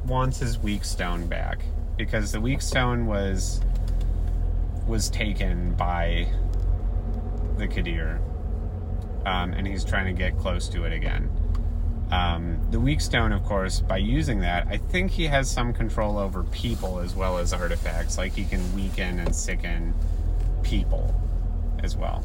[0.06, 1.60] wants his weak stone back
[1.98, 3.62] because the weak stone was
[4.88, 6.28] was taken by
[7.58, 8.20] the Qadir,
[9.26, 11.30] um, and he's trying to get close to it again.
[12.12, 16.18] Um, the weak stone, of course, by using that, I think he has some control
[16.18, 18.18] over people as well as artifacts.
[18.18, 19.94] Like he can weaken and sicken
[20.62, 21.14] people
[21.84, 22.24] as well.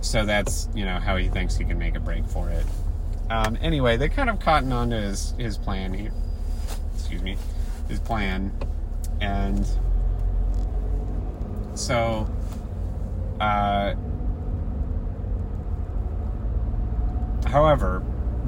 [0.00, 2.64] So that's you know how he thinks he can make a break for it.
[3.30, 6.12] Um, anyway, they kind of cotton on to his his plan.
[6.94, 7.36] Excuse me,
[7.88, 8.52] his plan,
[9.20, 9.66] and
[11.74, 12.28] so.
[13.40, 13.94] Uh,
[17.44, 18.00] however,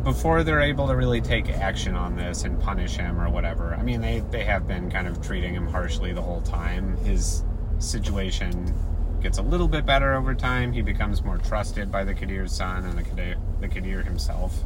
[0.04, 3.82] before they're able to really take action on this and punish him or whatever, I
[3.82, 6.96] mean, they, they have been kind of treating him harshly the whole time.
[6.98, 7.42] His
[7.78, 8.74] situation
[9.20, 10.72] gets a little bit better over time.
[10.72, 14.56] He becomes more trusted by the Qadir's son and the Qadir, the Qadir himself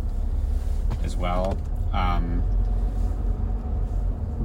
[1.03, 1.57] as well.
[1.93, 2.43] Um,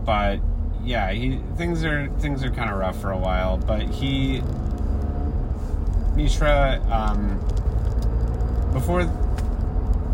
[0.05, 0.39] but
[0.83, 3.57] yeah, he things are things are kind of rough for a while.
[3.57, 4.41] But he
[6.15, 7.39] Mishra um,
[8.71, 9.03] before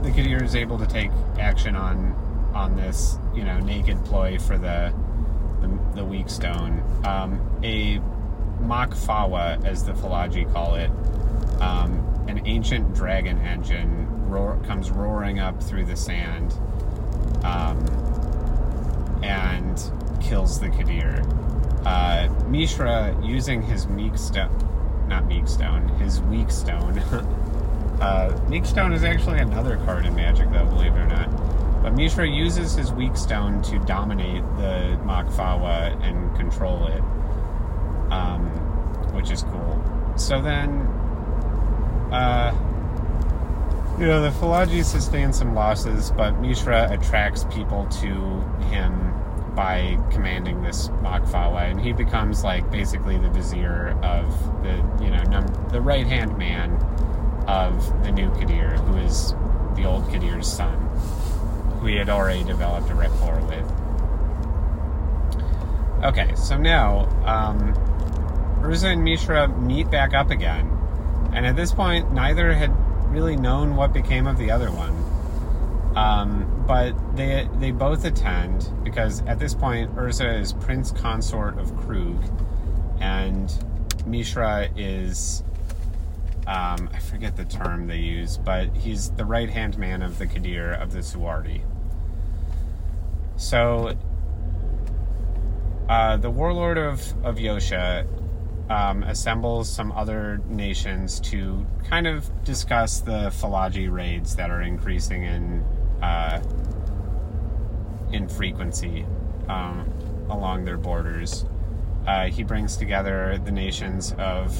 [0.01, 2.15] the Qadir is able to take action on
[2.53, 4.93] on this, you know, naked ploy for the
[5.61, 6.83] the, the weak stone.
[7.05, 7.99] Um, a
[8.61, 10.89] Mak Fawa, as the Fallaji call it,
[11.61, 16.53] um, an ancient dragon engine roar, comes roaring up through the sand
[17.43, 17.79] um,
[19.23, 21.25] and kills the Qadir.
[21.85, 27.01] Uh, Mishra, using his meek stone, not meek stone, his weak stone.
[28.01, 31.29] uh, meek stone is actually another card in Magic, though, believe it or not.
[31.83, 37.01] But Mishra uses his weak stone to dominate the Mak Fawa and control it,
[38.11, 38.47] um,
[39.13, 40.13] which is cool.
[40.17, 40.69] So then,
[42.11, 42.55] uh,
[43.99, 49.11] you know, the Fallaji sustain some losses, but Mishra attracts people to him
[49.55, 54.25] by commanding this Mak Fawa, and he becomes like basically the vizier of
[54.63, 56.77] the you know num- the right hand man
[57.51, 59.33] of the new Qadir, who is
[59.75, 60.77] the old Qadir's son,
[61.79, 63.65] who he had already developed a rapport with.
[66.05, 67.73] Okay, so now um,
[68.61, 70.65] Urza and Mishra meet back up again,
[71.33, 72.71] and at this point, neither had
[73.11, 74.95] really known what became of the other one.
[75.97, 81.73] Um, but they they both attend because at this point Urza is prince consort of
[81.73, 82.23] Kroog,
[83.01, 83.53] and
[84.07, 85.43] Mishra is
[86.47, 90.25] um, I forget the term they use, but he's the right hand man of the
[90.25, 91.61] Qadir of the Suwwardi.
[93.37, 93.95] So
[95.87, 98.07] uh, the warlord of of Yotia
[98.69, 105.23] um, assembles some other nations to kind of discuss the Fallaji raids that are increasing
[105.23, 105.63] in
[106.01, 106.41] uh,
[108.11, 109.05] in frequency
[109.47, 109.91] um,
[110.29, 111.45] along their borders.
[112.07, 114.57] Uh, he brings together the nations of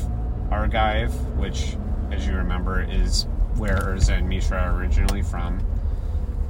[0.52, 1.78] Argive, which,
[2.12, 5.66] as you remember, is where Urza and Mishra are originally from.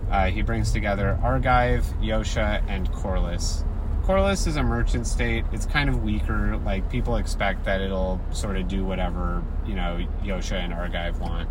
[0.10, 3.64] Uh, he brings together Argive, Yotia, and Korlis.
[4.04, 5.46] Korlis is a merchant state.
[5.54, 6.58] It's kind of weaker.
[6.58, 11.48] Like people expect that it'll sort of do whatever you know Yotia and Argive want.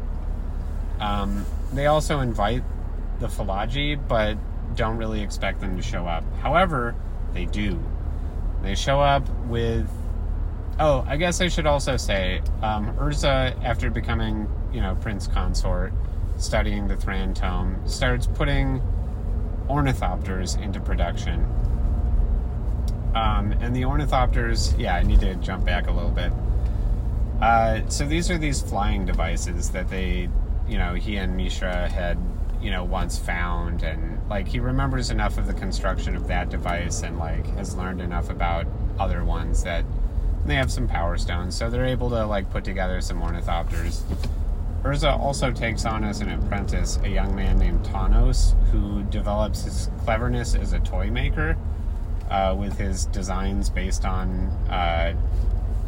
[1.01, 2.63] Um, they also invite
[3.21, 4.37] the Fallaji, but
[4.77, 6.25] don't really expect them to show up.
[6.41, 6.95] However,
[7.33, 7.83] they do.
[8.63, 9.89] They show up with.
[10.83, 15.93] Oh, I guess I should also say, um, Urza, after becoming, you know, Prince Consort,
[16.39, 18.81] studying the Thran Tome, starts putting
[19.69, 21.45] ornithopters into production.
[23.15, 26.33] Um, and the ornithopters, yeah, I need to jump back a little bit.
[27.43, 30.31] Uh, so these are these flying devices that they,
[30.67, 32.17] you know, he and Mishra had,
[32.63, 37.03] you know, once found, and like he remembers enough of the construction of that device,
[37.03, 38.67] and like has learned enough about
[38.99, 39.85] other ones that
[40.47, 44.03] they have some power stones, so they're able to like put together some ornithopters.
[44.83, 49.91] Urza also takes on as an apprentice a young man named Tawnos, who develops his
[50.05, 51.57] cleverness as a toy maker
[52.31, 55.15] uh, with his designs based on uh,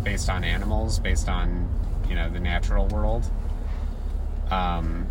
[0.02, 1.68] based on animals, based on
[2.08, 3.30] you know the natural world.
[4.50, 5.06] Um,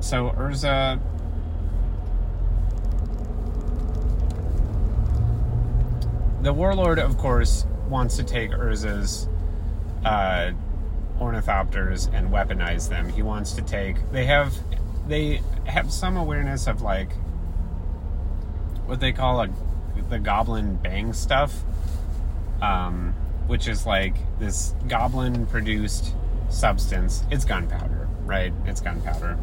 [0.00, 1.00] so Urza.
[6.44, 9.30] The warlord, of course, wants to take Urza's
[10.04, 10.52] uh,
[11.18, 13.08] ornithopters and weaponize them.
[13.08, 13.96] He wants to take.
[14.12, 14.54] They have.
[15.08, 17.10] They have some awareness of like
[18.84, 19.48] what they call a
[20.10, 21.64] the goblin bang stuff,
[22.60, 23.14] um,
[23.46, 26.12] which is like this goblin produced
[26.50, 27.24] substance.
[27.30, 28.52] It's gunpowder, right?
[28.66, 29.38] It's gunpowder.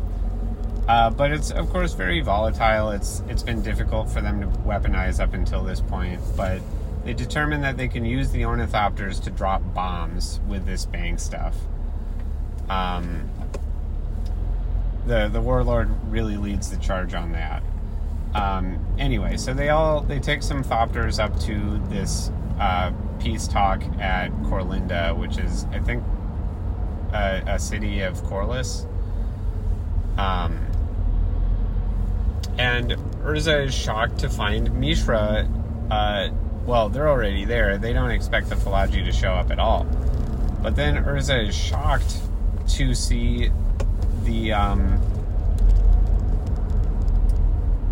[0.88, 2.92] Uh, but it's of course very volatile.
[2.92, 6.62] It's it's been difficult for them to weaponize up until this point, but
[7.04, 11.56] they determine that they can use the ornithopters to drop bombs with this bang stuff.
[12.70, 13.30] Um,
[15.06, 17.64] the the warlord really leads the charge on that.
[18.34, 23.84] Um, anyway, so they all they take some thopters up to this uh, peace talk
[24.00, 26.04] at Corlinda, which is I think
[27.14, 28.88] a, a city of Korlis.
[30.18, 30.68] Um,
[32.58, 32.92] and
[33.24, 35.50] Urza is shocked to find Mishra.
[35.90, 36.30] Uh,
[36.66, 37.78] well, they're already there.
[37.78, 39.86] They don't expect the Fallaji to show up at all.
[40.62, 42.20] But then Urza is shocked
[42.70, 43.52] to see
[44.24, 45.02] the um,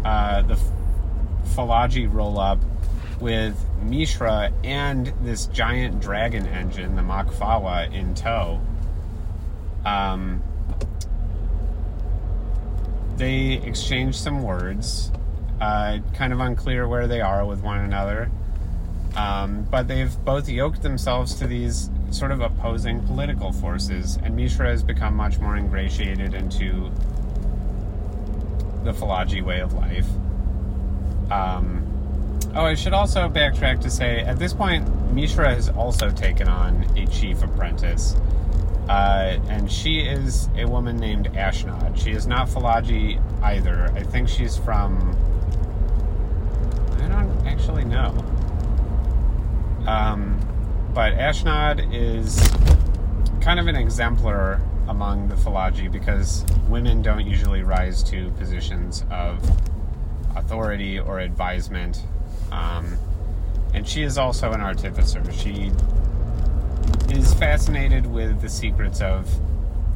[0.06, 0.60] uh, the
[1.56, 2.60] Fallaji roll up
[3.20, 8.62] with Mishra and this giant dragon engine, the Mak Fawa, in tow.
[9.86, 10.44] Um,
[13.18, 15.12] they exchange some words.
[15.60, 18.32] Uh, kind of unclear where they are with one another.
[19.16, 24.70] Um, but they've both yoked themselves to these sort of opposing political forces, and Mishra
[24.70, 26.92] has become much more ingratiated into
[28.84, 30.08] the Fallaji way of life.
[31.32, 31.86] Um,
[32.56, 36.86] oh, I should also backtrack to say at this point, Mishra has also taken on
[36.98, 38.16] a chief apprentice.
[38.88, 41.96] Uh, and she is a woman named Ashnod.
[42.02, 43.92] She is not Fallaji either.
[43.94, 45.16] I think she's from.
[47.00, 48.26] I don't actually know.
[49.90, 50.40] Um,
[50.94, 52.48] but Ashnod is
[53.42, 59.40] kind of an exemplar among the Fallaji because women don't usually rise to positions of
[60.36, 62.04] authority or advisement.
[62.52, 63.00] Um,
[63.74, 65.24] and she is also an artificer.
[65.32, 65.72] She
[67.10, 69.28] is fascinated with the secrets of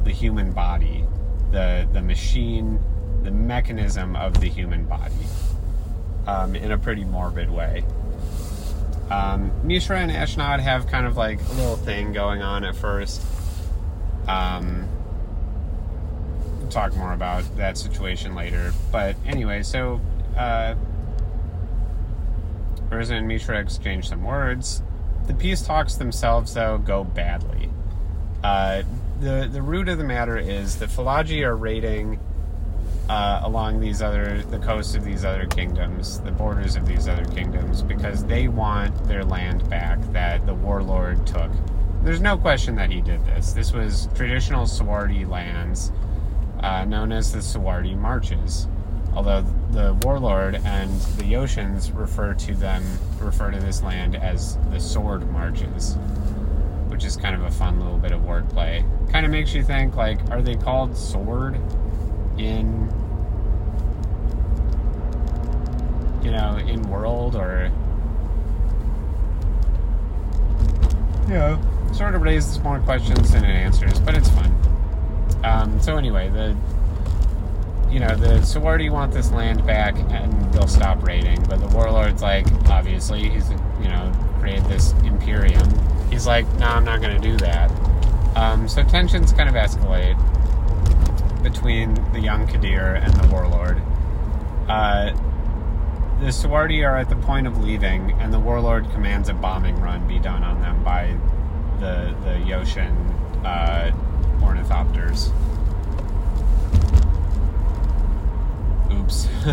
[0.02, 1.04] the human body,
[1.52, 2.80] the the machine,
[3.22, 5.26] the mechanism of the human body,
[6.26, 7.84] um, in a pretty morbid way.
[9.10, 13.22] Um, Mishra and Ashnod have kind of like a little thing going on at first.
[14.26, 14.88] Um,
[16.70, 18.72] talk more about that situation later.
[18.90, 20.00] But anyway, so
[20.36, 20.74] uh,
[22.90, 24.82] Urza and Mishra exchange some words.
[25.26, 27.70] The peace talks themselves, though, go badly.
[28.42, 28.82] Uh,
[29.20, 32.20] the the root of the matter is that Fallaji are raiding
[33.08, 37.24] uh, along these other the coasts of these other kingdoms, the borders of these other
[37.26, 41.50] kingdoms, because they want their land back that the warlord took.
[42.02, 43.52] There's no question that he did this.
[43.52, 45.92] This was traditional Suwwardi lands,
[46.60, 48.68] uh, known as the Suwwardi Marches.
[49.14, 52.82] Although the warlord and the Yotians refer to them
[53.20, 55.96] refer to this land as the Sword Marches,
[56.88, 58.84] which is kind of a fun little bit of wordplay.
[59.12, 61.60] Kind of makes you think like, are they called Sword?
[62.44, 62.88] In
[66.22, 67.70] you know in world or?
[71.26, 71.60] You know
[71.94, 74.52] sort of raises more questions than it answers but it's fun
[75.44, 76.56] um, so anyway the
[77.90, 82.20] you know the Suwwardi want this land back and they'll stop raiding but the warlord's
[82.20, 83.48] like obviously he's
[83.80, 85.66] you know created this imperium.
[86.10, 87.70] He's like no i'm not going to do that.
[88.36, 90.18] Um, so tensions kind of escalate
[92.12, 93.82] the young Qadir and the warlord.
[94.68, 95.12] Uh,
[96.20, 100.06] the Suwwardi are at the point of leaving, and the warlord commands a bombing run
[100.06, 101.16] be done on them by
[101.80, 102.94] the the Yotian
[103.44, 103.90] uh,
[104.40, 105.32] ornithopters.
[108.92, 109.26] Oops.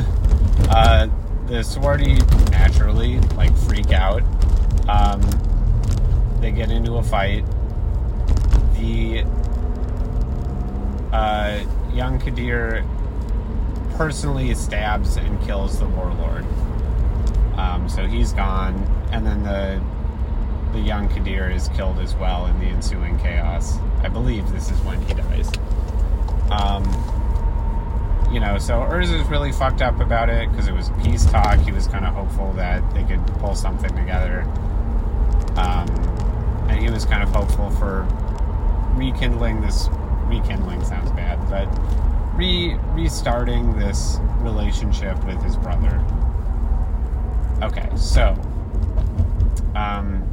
[0.70, 1.08] uh,
[1.47, 4.22] the Suwwardi naturally like freak out.
[4.88, 5.22] Um,
[6.39, 7.43] they get into a fight.
[8.76, 9.26] The
[11.12, 12.86] uh, young Qadir
[13.98, 16.46] personally stabs and kills the warlord.
[17.58, 18.76] Um, so he's gone,
[19.12, 19.82] and then the
[20.72, 23.78] the young Qadir is killed as well in the ensuing chaos.
[24.04, 25.52] I believe this is when he dies.
[26.50, 26.84] Um,
[28.32, 31.60] you know, so Urza is really fucked up about it because it was peace talk.
[31.60, 34.42] He was kind of hopeful that they could pull something together.
[35.58, 35.89] Um,
[36.70, 38.08] and he was kind of hopeful for
[38.96, 39.89] rekindling this
[40.32, 41.68] rekindling sounds bad, but
[42.36, 46.04] re restarting this relationship with his brother.
[47.62, 48.36] Okay, so
[49.76, 50.28] um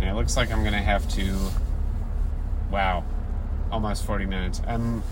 [0.00, 1.36] it looks like I'm gonna have to
[2.70, 3.04] wow,
[3.72, 4.60] almost 40 minutes.
[4.66, 5.02] I'm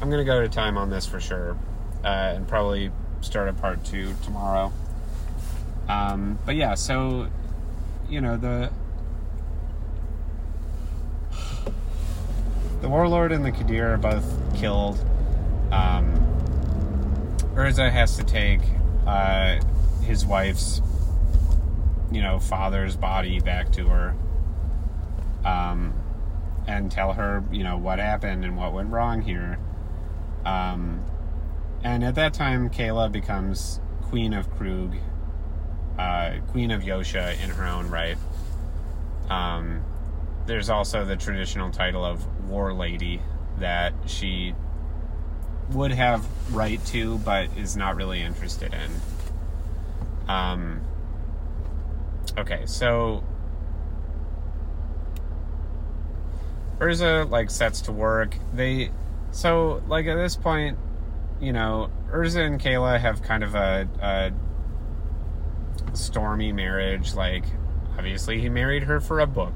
[0.00, 1.56] I'm gonna go to time on this for sure,
[2.04, 2.90] uh, and probably
[3.20, 4.72] start a part two tomorrow.
[5.88, 7.28] Um, but yeah, so
[8.08, 8.70] you know the
[12.84, 14.98] the warlord and the Qadir are both killed.
[15.72, 16.12] Um,
[17.54, 18.60] Urza has to take
[19.06, 19.58] uh,
[20.02, 20.82] his wife's
[22.12, 24.14] you know, father's body back to her.
[25.46, 25.94] Um,
[26.66, 29.58] and tell her, you know, what happened and what went wrong here.
[30.44, 31.02] Um,
[31.82, 34.94] and at that time, Kayla becomes Queen of Kroog,
[35.98, 38.18] uh, Queen of Yotia in her own right.
[39.30, 39.82] Um,
[40.44, 43.20] there's also the traditional title of War Lady
[43.58, 44.54] that she
[45.70, 50.30] would have right to, but is not really interested in.
[50.30, 50.80] Um,
[52.38, 53.24] okay, so
[56.78, 58.36] Urza like sets to work.
[58.52, 58.90] They
[59.30, 60.78] so like at this point,
[61.40, 67.14] you know, Urza and Kayla have kind of a, a stormy marriage.
[67.14, 67.44] Like,
[67.96, 69.54] obviously, he married her for a book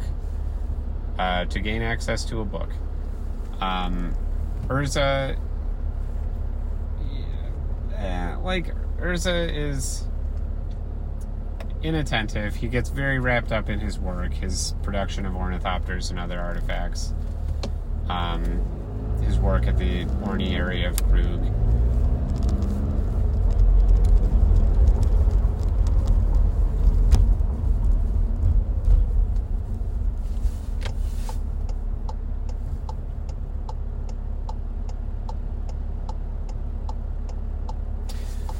[1.19, 2.71] uh, to gain access to a book.
[3.61, 4.14] Um,
[4.69, 5.39] Urza,
[7.91, 10.07] yeah, like Urza is
[11.83, 12.55] inattentive.
[12.55, 17.14] He gets very wrapped up in his work, his production of ornithopters and other artifacts,
[18.09, 18.43] um,
[19.23, 21.68] his work at the Orny area of Kroog.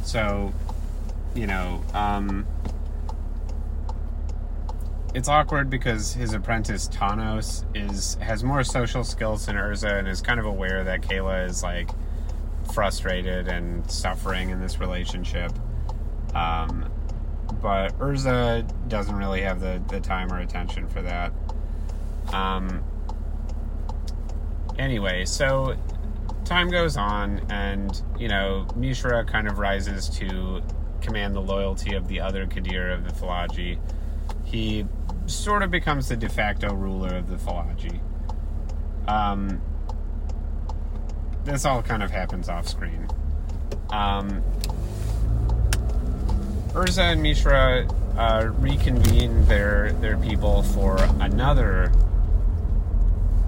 [0.09, 0.55] So,
[1.35, 2.47] you know, um,
[5.13, 10.23] it's awkward because his apprentice Tawnos is has more social skills than Urza and is
[10.23, 11.91] kind of aware that Kayla is like
[12.73, 15.53] frustrated and suffering in this relationship.
[16.35, 16.91] Um,
[17.61, 21.35] but Urza doesn't really have the, the time or attention for that.
[22.33, 22.83] Um,
[24.79, 25.77] anyway, so
[26.49, 30.63] time goes on, and you know, Mishra kind of rises to
[31.03, 33.79] command the loyalty of the other Qadir of the Fallaji.
[34.45, 34.87] He
[35.27, 38.01] sort of becomes the de facto ruler of the Fallaji.
[39.07, 39.61] Um,
[41.45, 43.07] this all kind of happens off screen.
[43.91, 44.43] Um,
[46.73, 47.87] Urza and Mishra
[48.17, 51.93] uh, reconvene their their people for another.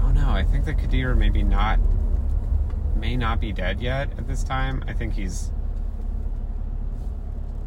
[0.03, 1.79] Oh no, I think the Qadir maybe not
[3.01, 4.85] may not be dead yet at this time.
[4.87, 5.51] I think he's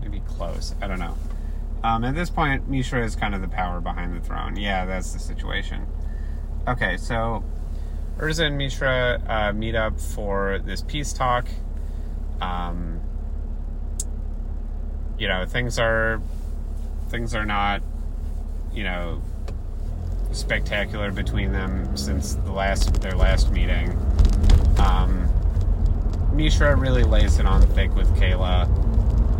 [0.01, 0.75] maybe close.
[0.81, 1.17] I don't know.
[1.83, 4.55] Um, at this point, Mishra is kind of the power behind the throne.
[4.55, 5.85] Yeah, that's the situation.
[6.67, 7.43] Okay, so
[8.17, 11.47] Urza and Mishra uh, meet up for this peace talk.
[12.39, 13.01] Um,
[15.17, 16.21] you know, things are
[17.09, 17.81] things are not,
[18.73, 19.21] you know,
[20.31, 23.91] spectacular between them since the last their last meeting.
[24.83, 25.29] Um,
[26.33, 28.67] Mishra really lays it on thick with Kayla.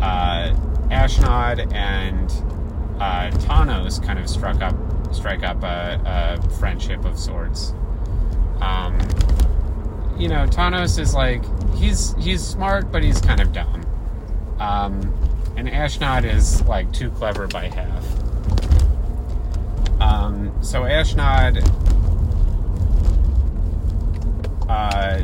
[0.00, 0.54] Uh,
[0.88, 2.30] Ashnod and
[3.00, 4.74] uh, Tawnos kind of struck up,
[5.14, 7.72] strike up a, a friendship of sorts.
[8.60, 8.98] Um,
[10.16, 11.42] you know, Tawnos is like
[11.74, 13.84] he's he's smart, but he's kind of dumb.
[14.60, 15.12] Um,
[15.56, 18.04] and Ashnod is like too clever by half.
[20.00, 21.62] Um, so Ashnod,
[24.74, 25.20] uh,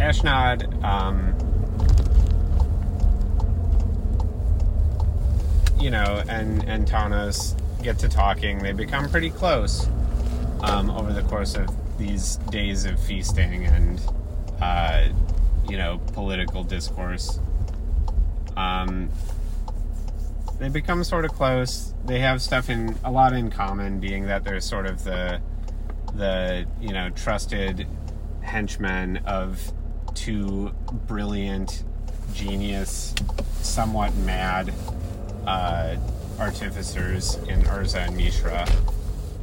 [0.00, 1.34] Ashnod, um,
[5.78, 8.60] you know, and and Tawnos get to talking.
[8.60, 9.86] They become pretty close
[10.62, 14.00] um, over the course of these days of feasting and
[14.62, 15.08] uh,
[15.68, 17.38] you know political discourse.
[18.56, 19.10] Um,
[20.58, 21.92] they become sort of close.
[22.06, 25.42] They have stuff in a lot in common, being that they're sort of the
[26.14, 27.86] the you know trusted
[28.42, 29.72] henchmen of
[30.14, 30.72] two
[31.06, 31.84] brilliant,
[32.34, 33.14] genius,
[33.60, 34.72] somewhat mad
[35.46, 35.96] uh,
[36.38, 38.66] artificers in Urza and Mishra,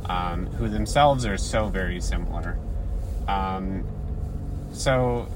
[0.06, 2.58] um, who themselves are so very similar.
[3.28, 3.84] Um,
[4.74, 5.28] so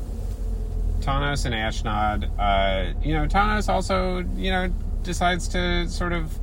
[1.01, 4.69] Tawnos and Ashnod, uh, you know, Tawnos also, you know,
[5.03, 6.37] decides to sort of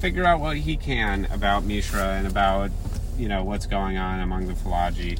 [0.00, 2.70] figure out what he can about Mishra and about,
[3.16, 5.18] you know, what's going on among the Fallaji.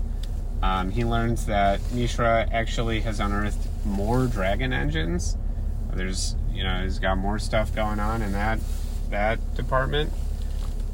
[0.63, 5.37] Um, he learns that Mishra actually has unearthed more dragon engines.
[5.93, 8.61] There's, you know, he's got more stuff going on in that
[9.11, 10.13] that department.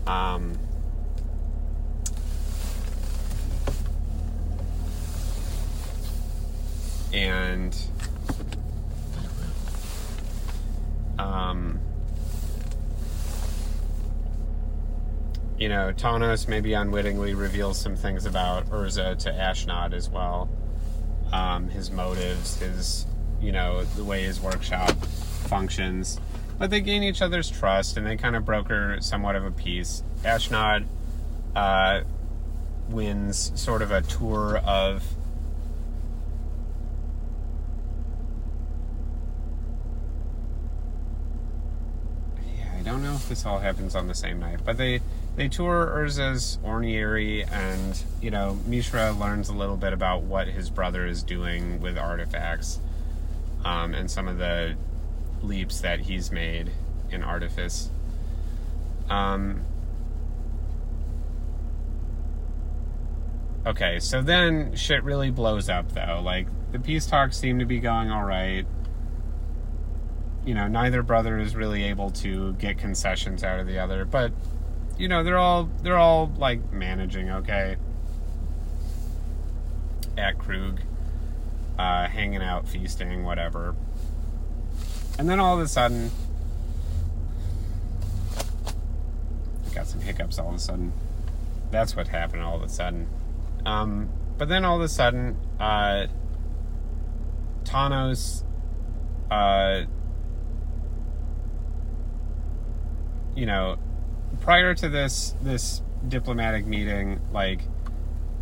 [0.06, 0.58] Um,
[7.12, 7.76] and
[11.18, 11.78] um,
[15.58, 20.48] you know, Tawnos maybe unwittingly reveals some things about Urza to Ashnod as well.
[21.32, 23.06] Um, his motives, his,
[23.40, 24.92] you know, the way his workshop
[25.48, 26.20] functions.
[26.58, 30.02] but they gain each other's trust and they kind of broker somewhat of a peace.
[30.22, 30.86] Ashnod
[31.54, 32.00] uh,
[32.88, 35.02] wins sort of a tour of
[42.56, 45.00] yeah, I don't know if this all happens on the same night, but they
[45.38, 50.68] they tour Urza's ornery, and you know Mishra learns a little bit about what his
[50.68, 52.80] brother is doing with artifacts,
[53.64, 54.76] um, and some of the
[55.40, 56.72] leaps that he's made
[57.12, 57.88] in artifice.
[59.08, 59.62] Um,
[63.64, 66.20] okay, so then shit really blows up though.
[66.20, 68.66] Like the peace talks seem to be going all right.
[70.44, 74.32] You know, neither brother is really able to get concessions out of the other, but
[74.98, 77.76] you know they're all they're all like managing okay
[80.16, 80.80] at Kroog,
[81.78, 83.76] uh, hanging out, feasting, whatever.
[85.18, 86.10] And then all of a sudden,
[89.70, 90.38] I got some hiccups.
[90.38, 90.92] All of a sudden,
[91.70, 92.42] that's what happened.
[92.42, 93.08] All of a sudden,
[93.64, 96.08] um, but then all of a sudden, uh,
[97.64, 98.42] Tawnos,
[99.30, 99.82] uh,
[103.36, 103.77] you know,
[104.40, 107.60] prior to this this diplomatic meeting, like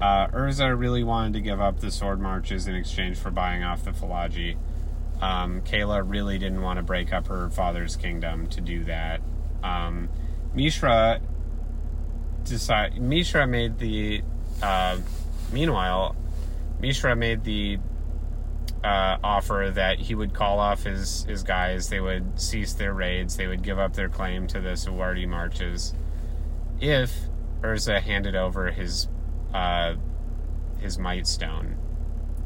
[0.01, 3.85] uh, Urza really wanted to give up the sword marches in exchange for buying off
[3.85, 4.57] the Fallaji.
[5.21, 9.23] Um, Kayla really didn't want to break up her father's kingdom to do that.
[9.63, 10.11] Um,
[10.55, 11.21] Mishra
[12.45, 13.01] decided.
[13.01, 14.23] Mishra made the.
[14.63, 14.99] Uh,
[15.53, 16.15] meanwhile,
[16.81, 17.79] Mishra made the
[18.87, 23.37] uh, offer that he would call off his, his guys, they would cease their raids,
[23.37, 25.93] they would give up their claim to the Suwwardi marches
[26.81, 27.13] if
[27.63, 29.09] Urza handed over his
[29.53, 29.95] uh,
[30.79, 31.77] his might stone,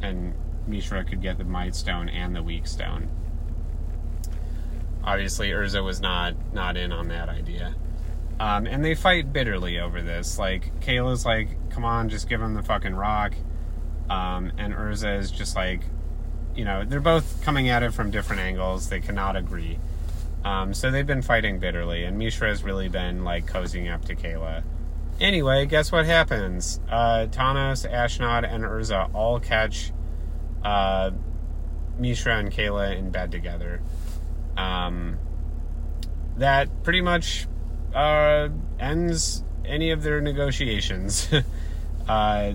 [0.00, 0.34] and
[0.66, 3.10] Mishra could get the might stone and the weak stone.
[5.04, 7.74] Obviously, Urza was not not in on that idea.
[8.38, 10.38] Um, and they fight bitterly over this.
[10.38, 13.34] Like, Kayla's like, come on, just give him the fucking rock.
[14.08, 15.82] Um, and Urza is just like,
[16.54, 18.88] you know, they're both coming at it from different angles.
[18.88, 19.78] They cannot agree.
[20.44, 24.16] Um, so they've been fighting bitterly, and Mishra has really been like cozying up to
[24.16, 24.62] Kayla.
[25.20, 26.80] Anyway, guess what happens?
[26.88, 29.92] Uh, Tawnos, Ashnod, and Urza all catch
[30.64, 31.10] uh,
[31.98, 33.82] Mishra and Kayla in bed together.
[34.56, 35.18] Um,
[36.36, 37.46] that pretty much
[37.94, 38.48] uh,
[38.78, 41.28] ends any of their negotiations.
[42.08, 42.54] uh,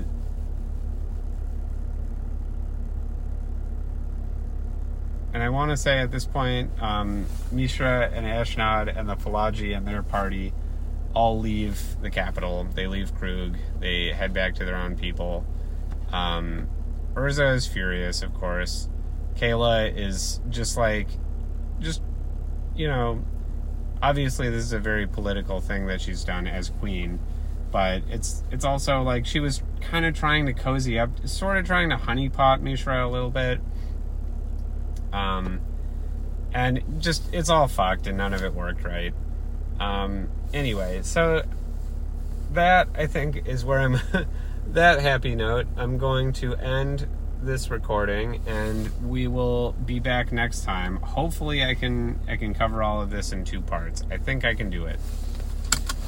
[5.35, 9.75] And I want to say at this point, um, Mishra and Ashnod and the Fallaji
[9.75, 10.53] and their party
[11.13, 12.65] all leave the capital.
[12.73, 13.57] They leave Kroog.
[13.81, 15.45] They head back to their own people.
[16.13, 16.69] Um,
[17.15, 18.87] Urza is furious, of course.
[19.35, 21.09] Kayla is just like,
[21.81, 22.01] just,
[22.73, 23.21] you know,
[24.01, 27.19] obviously this is a very political thing that she's done as queen,
[27.71, 31.65] but it's it's also like she was kind of trying to cozy up, sort of
[31.65, 33.59] trying to honeypot Mishra a little bit
[35.15, 35.61] um,
[36.53, 39.13] and just, it's all fucked and none of it worked right.
[39.79, 41.43] Um, anyway, so
[42.51, 43.99] that I think is where I'm,
[44.67, 47.07] that happy note, I'm going to end
[47.41, 50.97] this recording and we will be back next time.
[50.97, 54.03] Hopefully I can, I can cover all of this in two parts.
[54.11, 54.99] I think I can do it.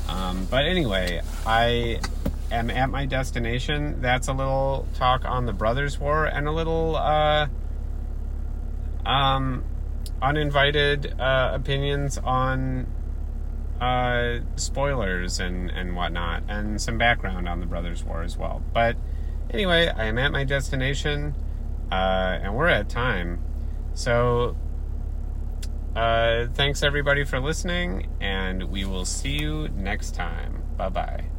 [0.09, 2.01] Um, but anyway, I
[2.51, 4.01] am at my destination.
[4.01, 7.47] That's a little talk on the Brothers War and a little, uh,
[9.07, 9.63] um,
[10.21, 12.87] uninvited uh, opinions on
[13.79, 18.61] uh, spoilers and, and whatnot, and some background on the Brothers War as well.
[18.73, 18.97] But
[19.49, 21.35] anyway, I am at my destination,
[21.91, 23.41] uh, and we're at time.
[23.93, 24.57] So,
[25.95, 30.63] uh, thanks everybody for listening, and we will see you next time.
[30.75, 31.36] Bye bye.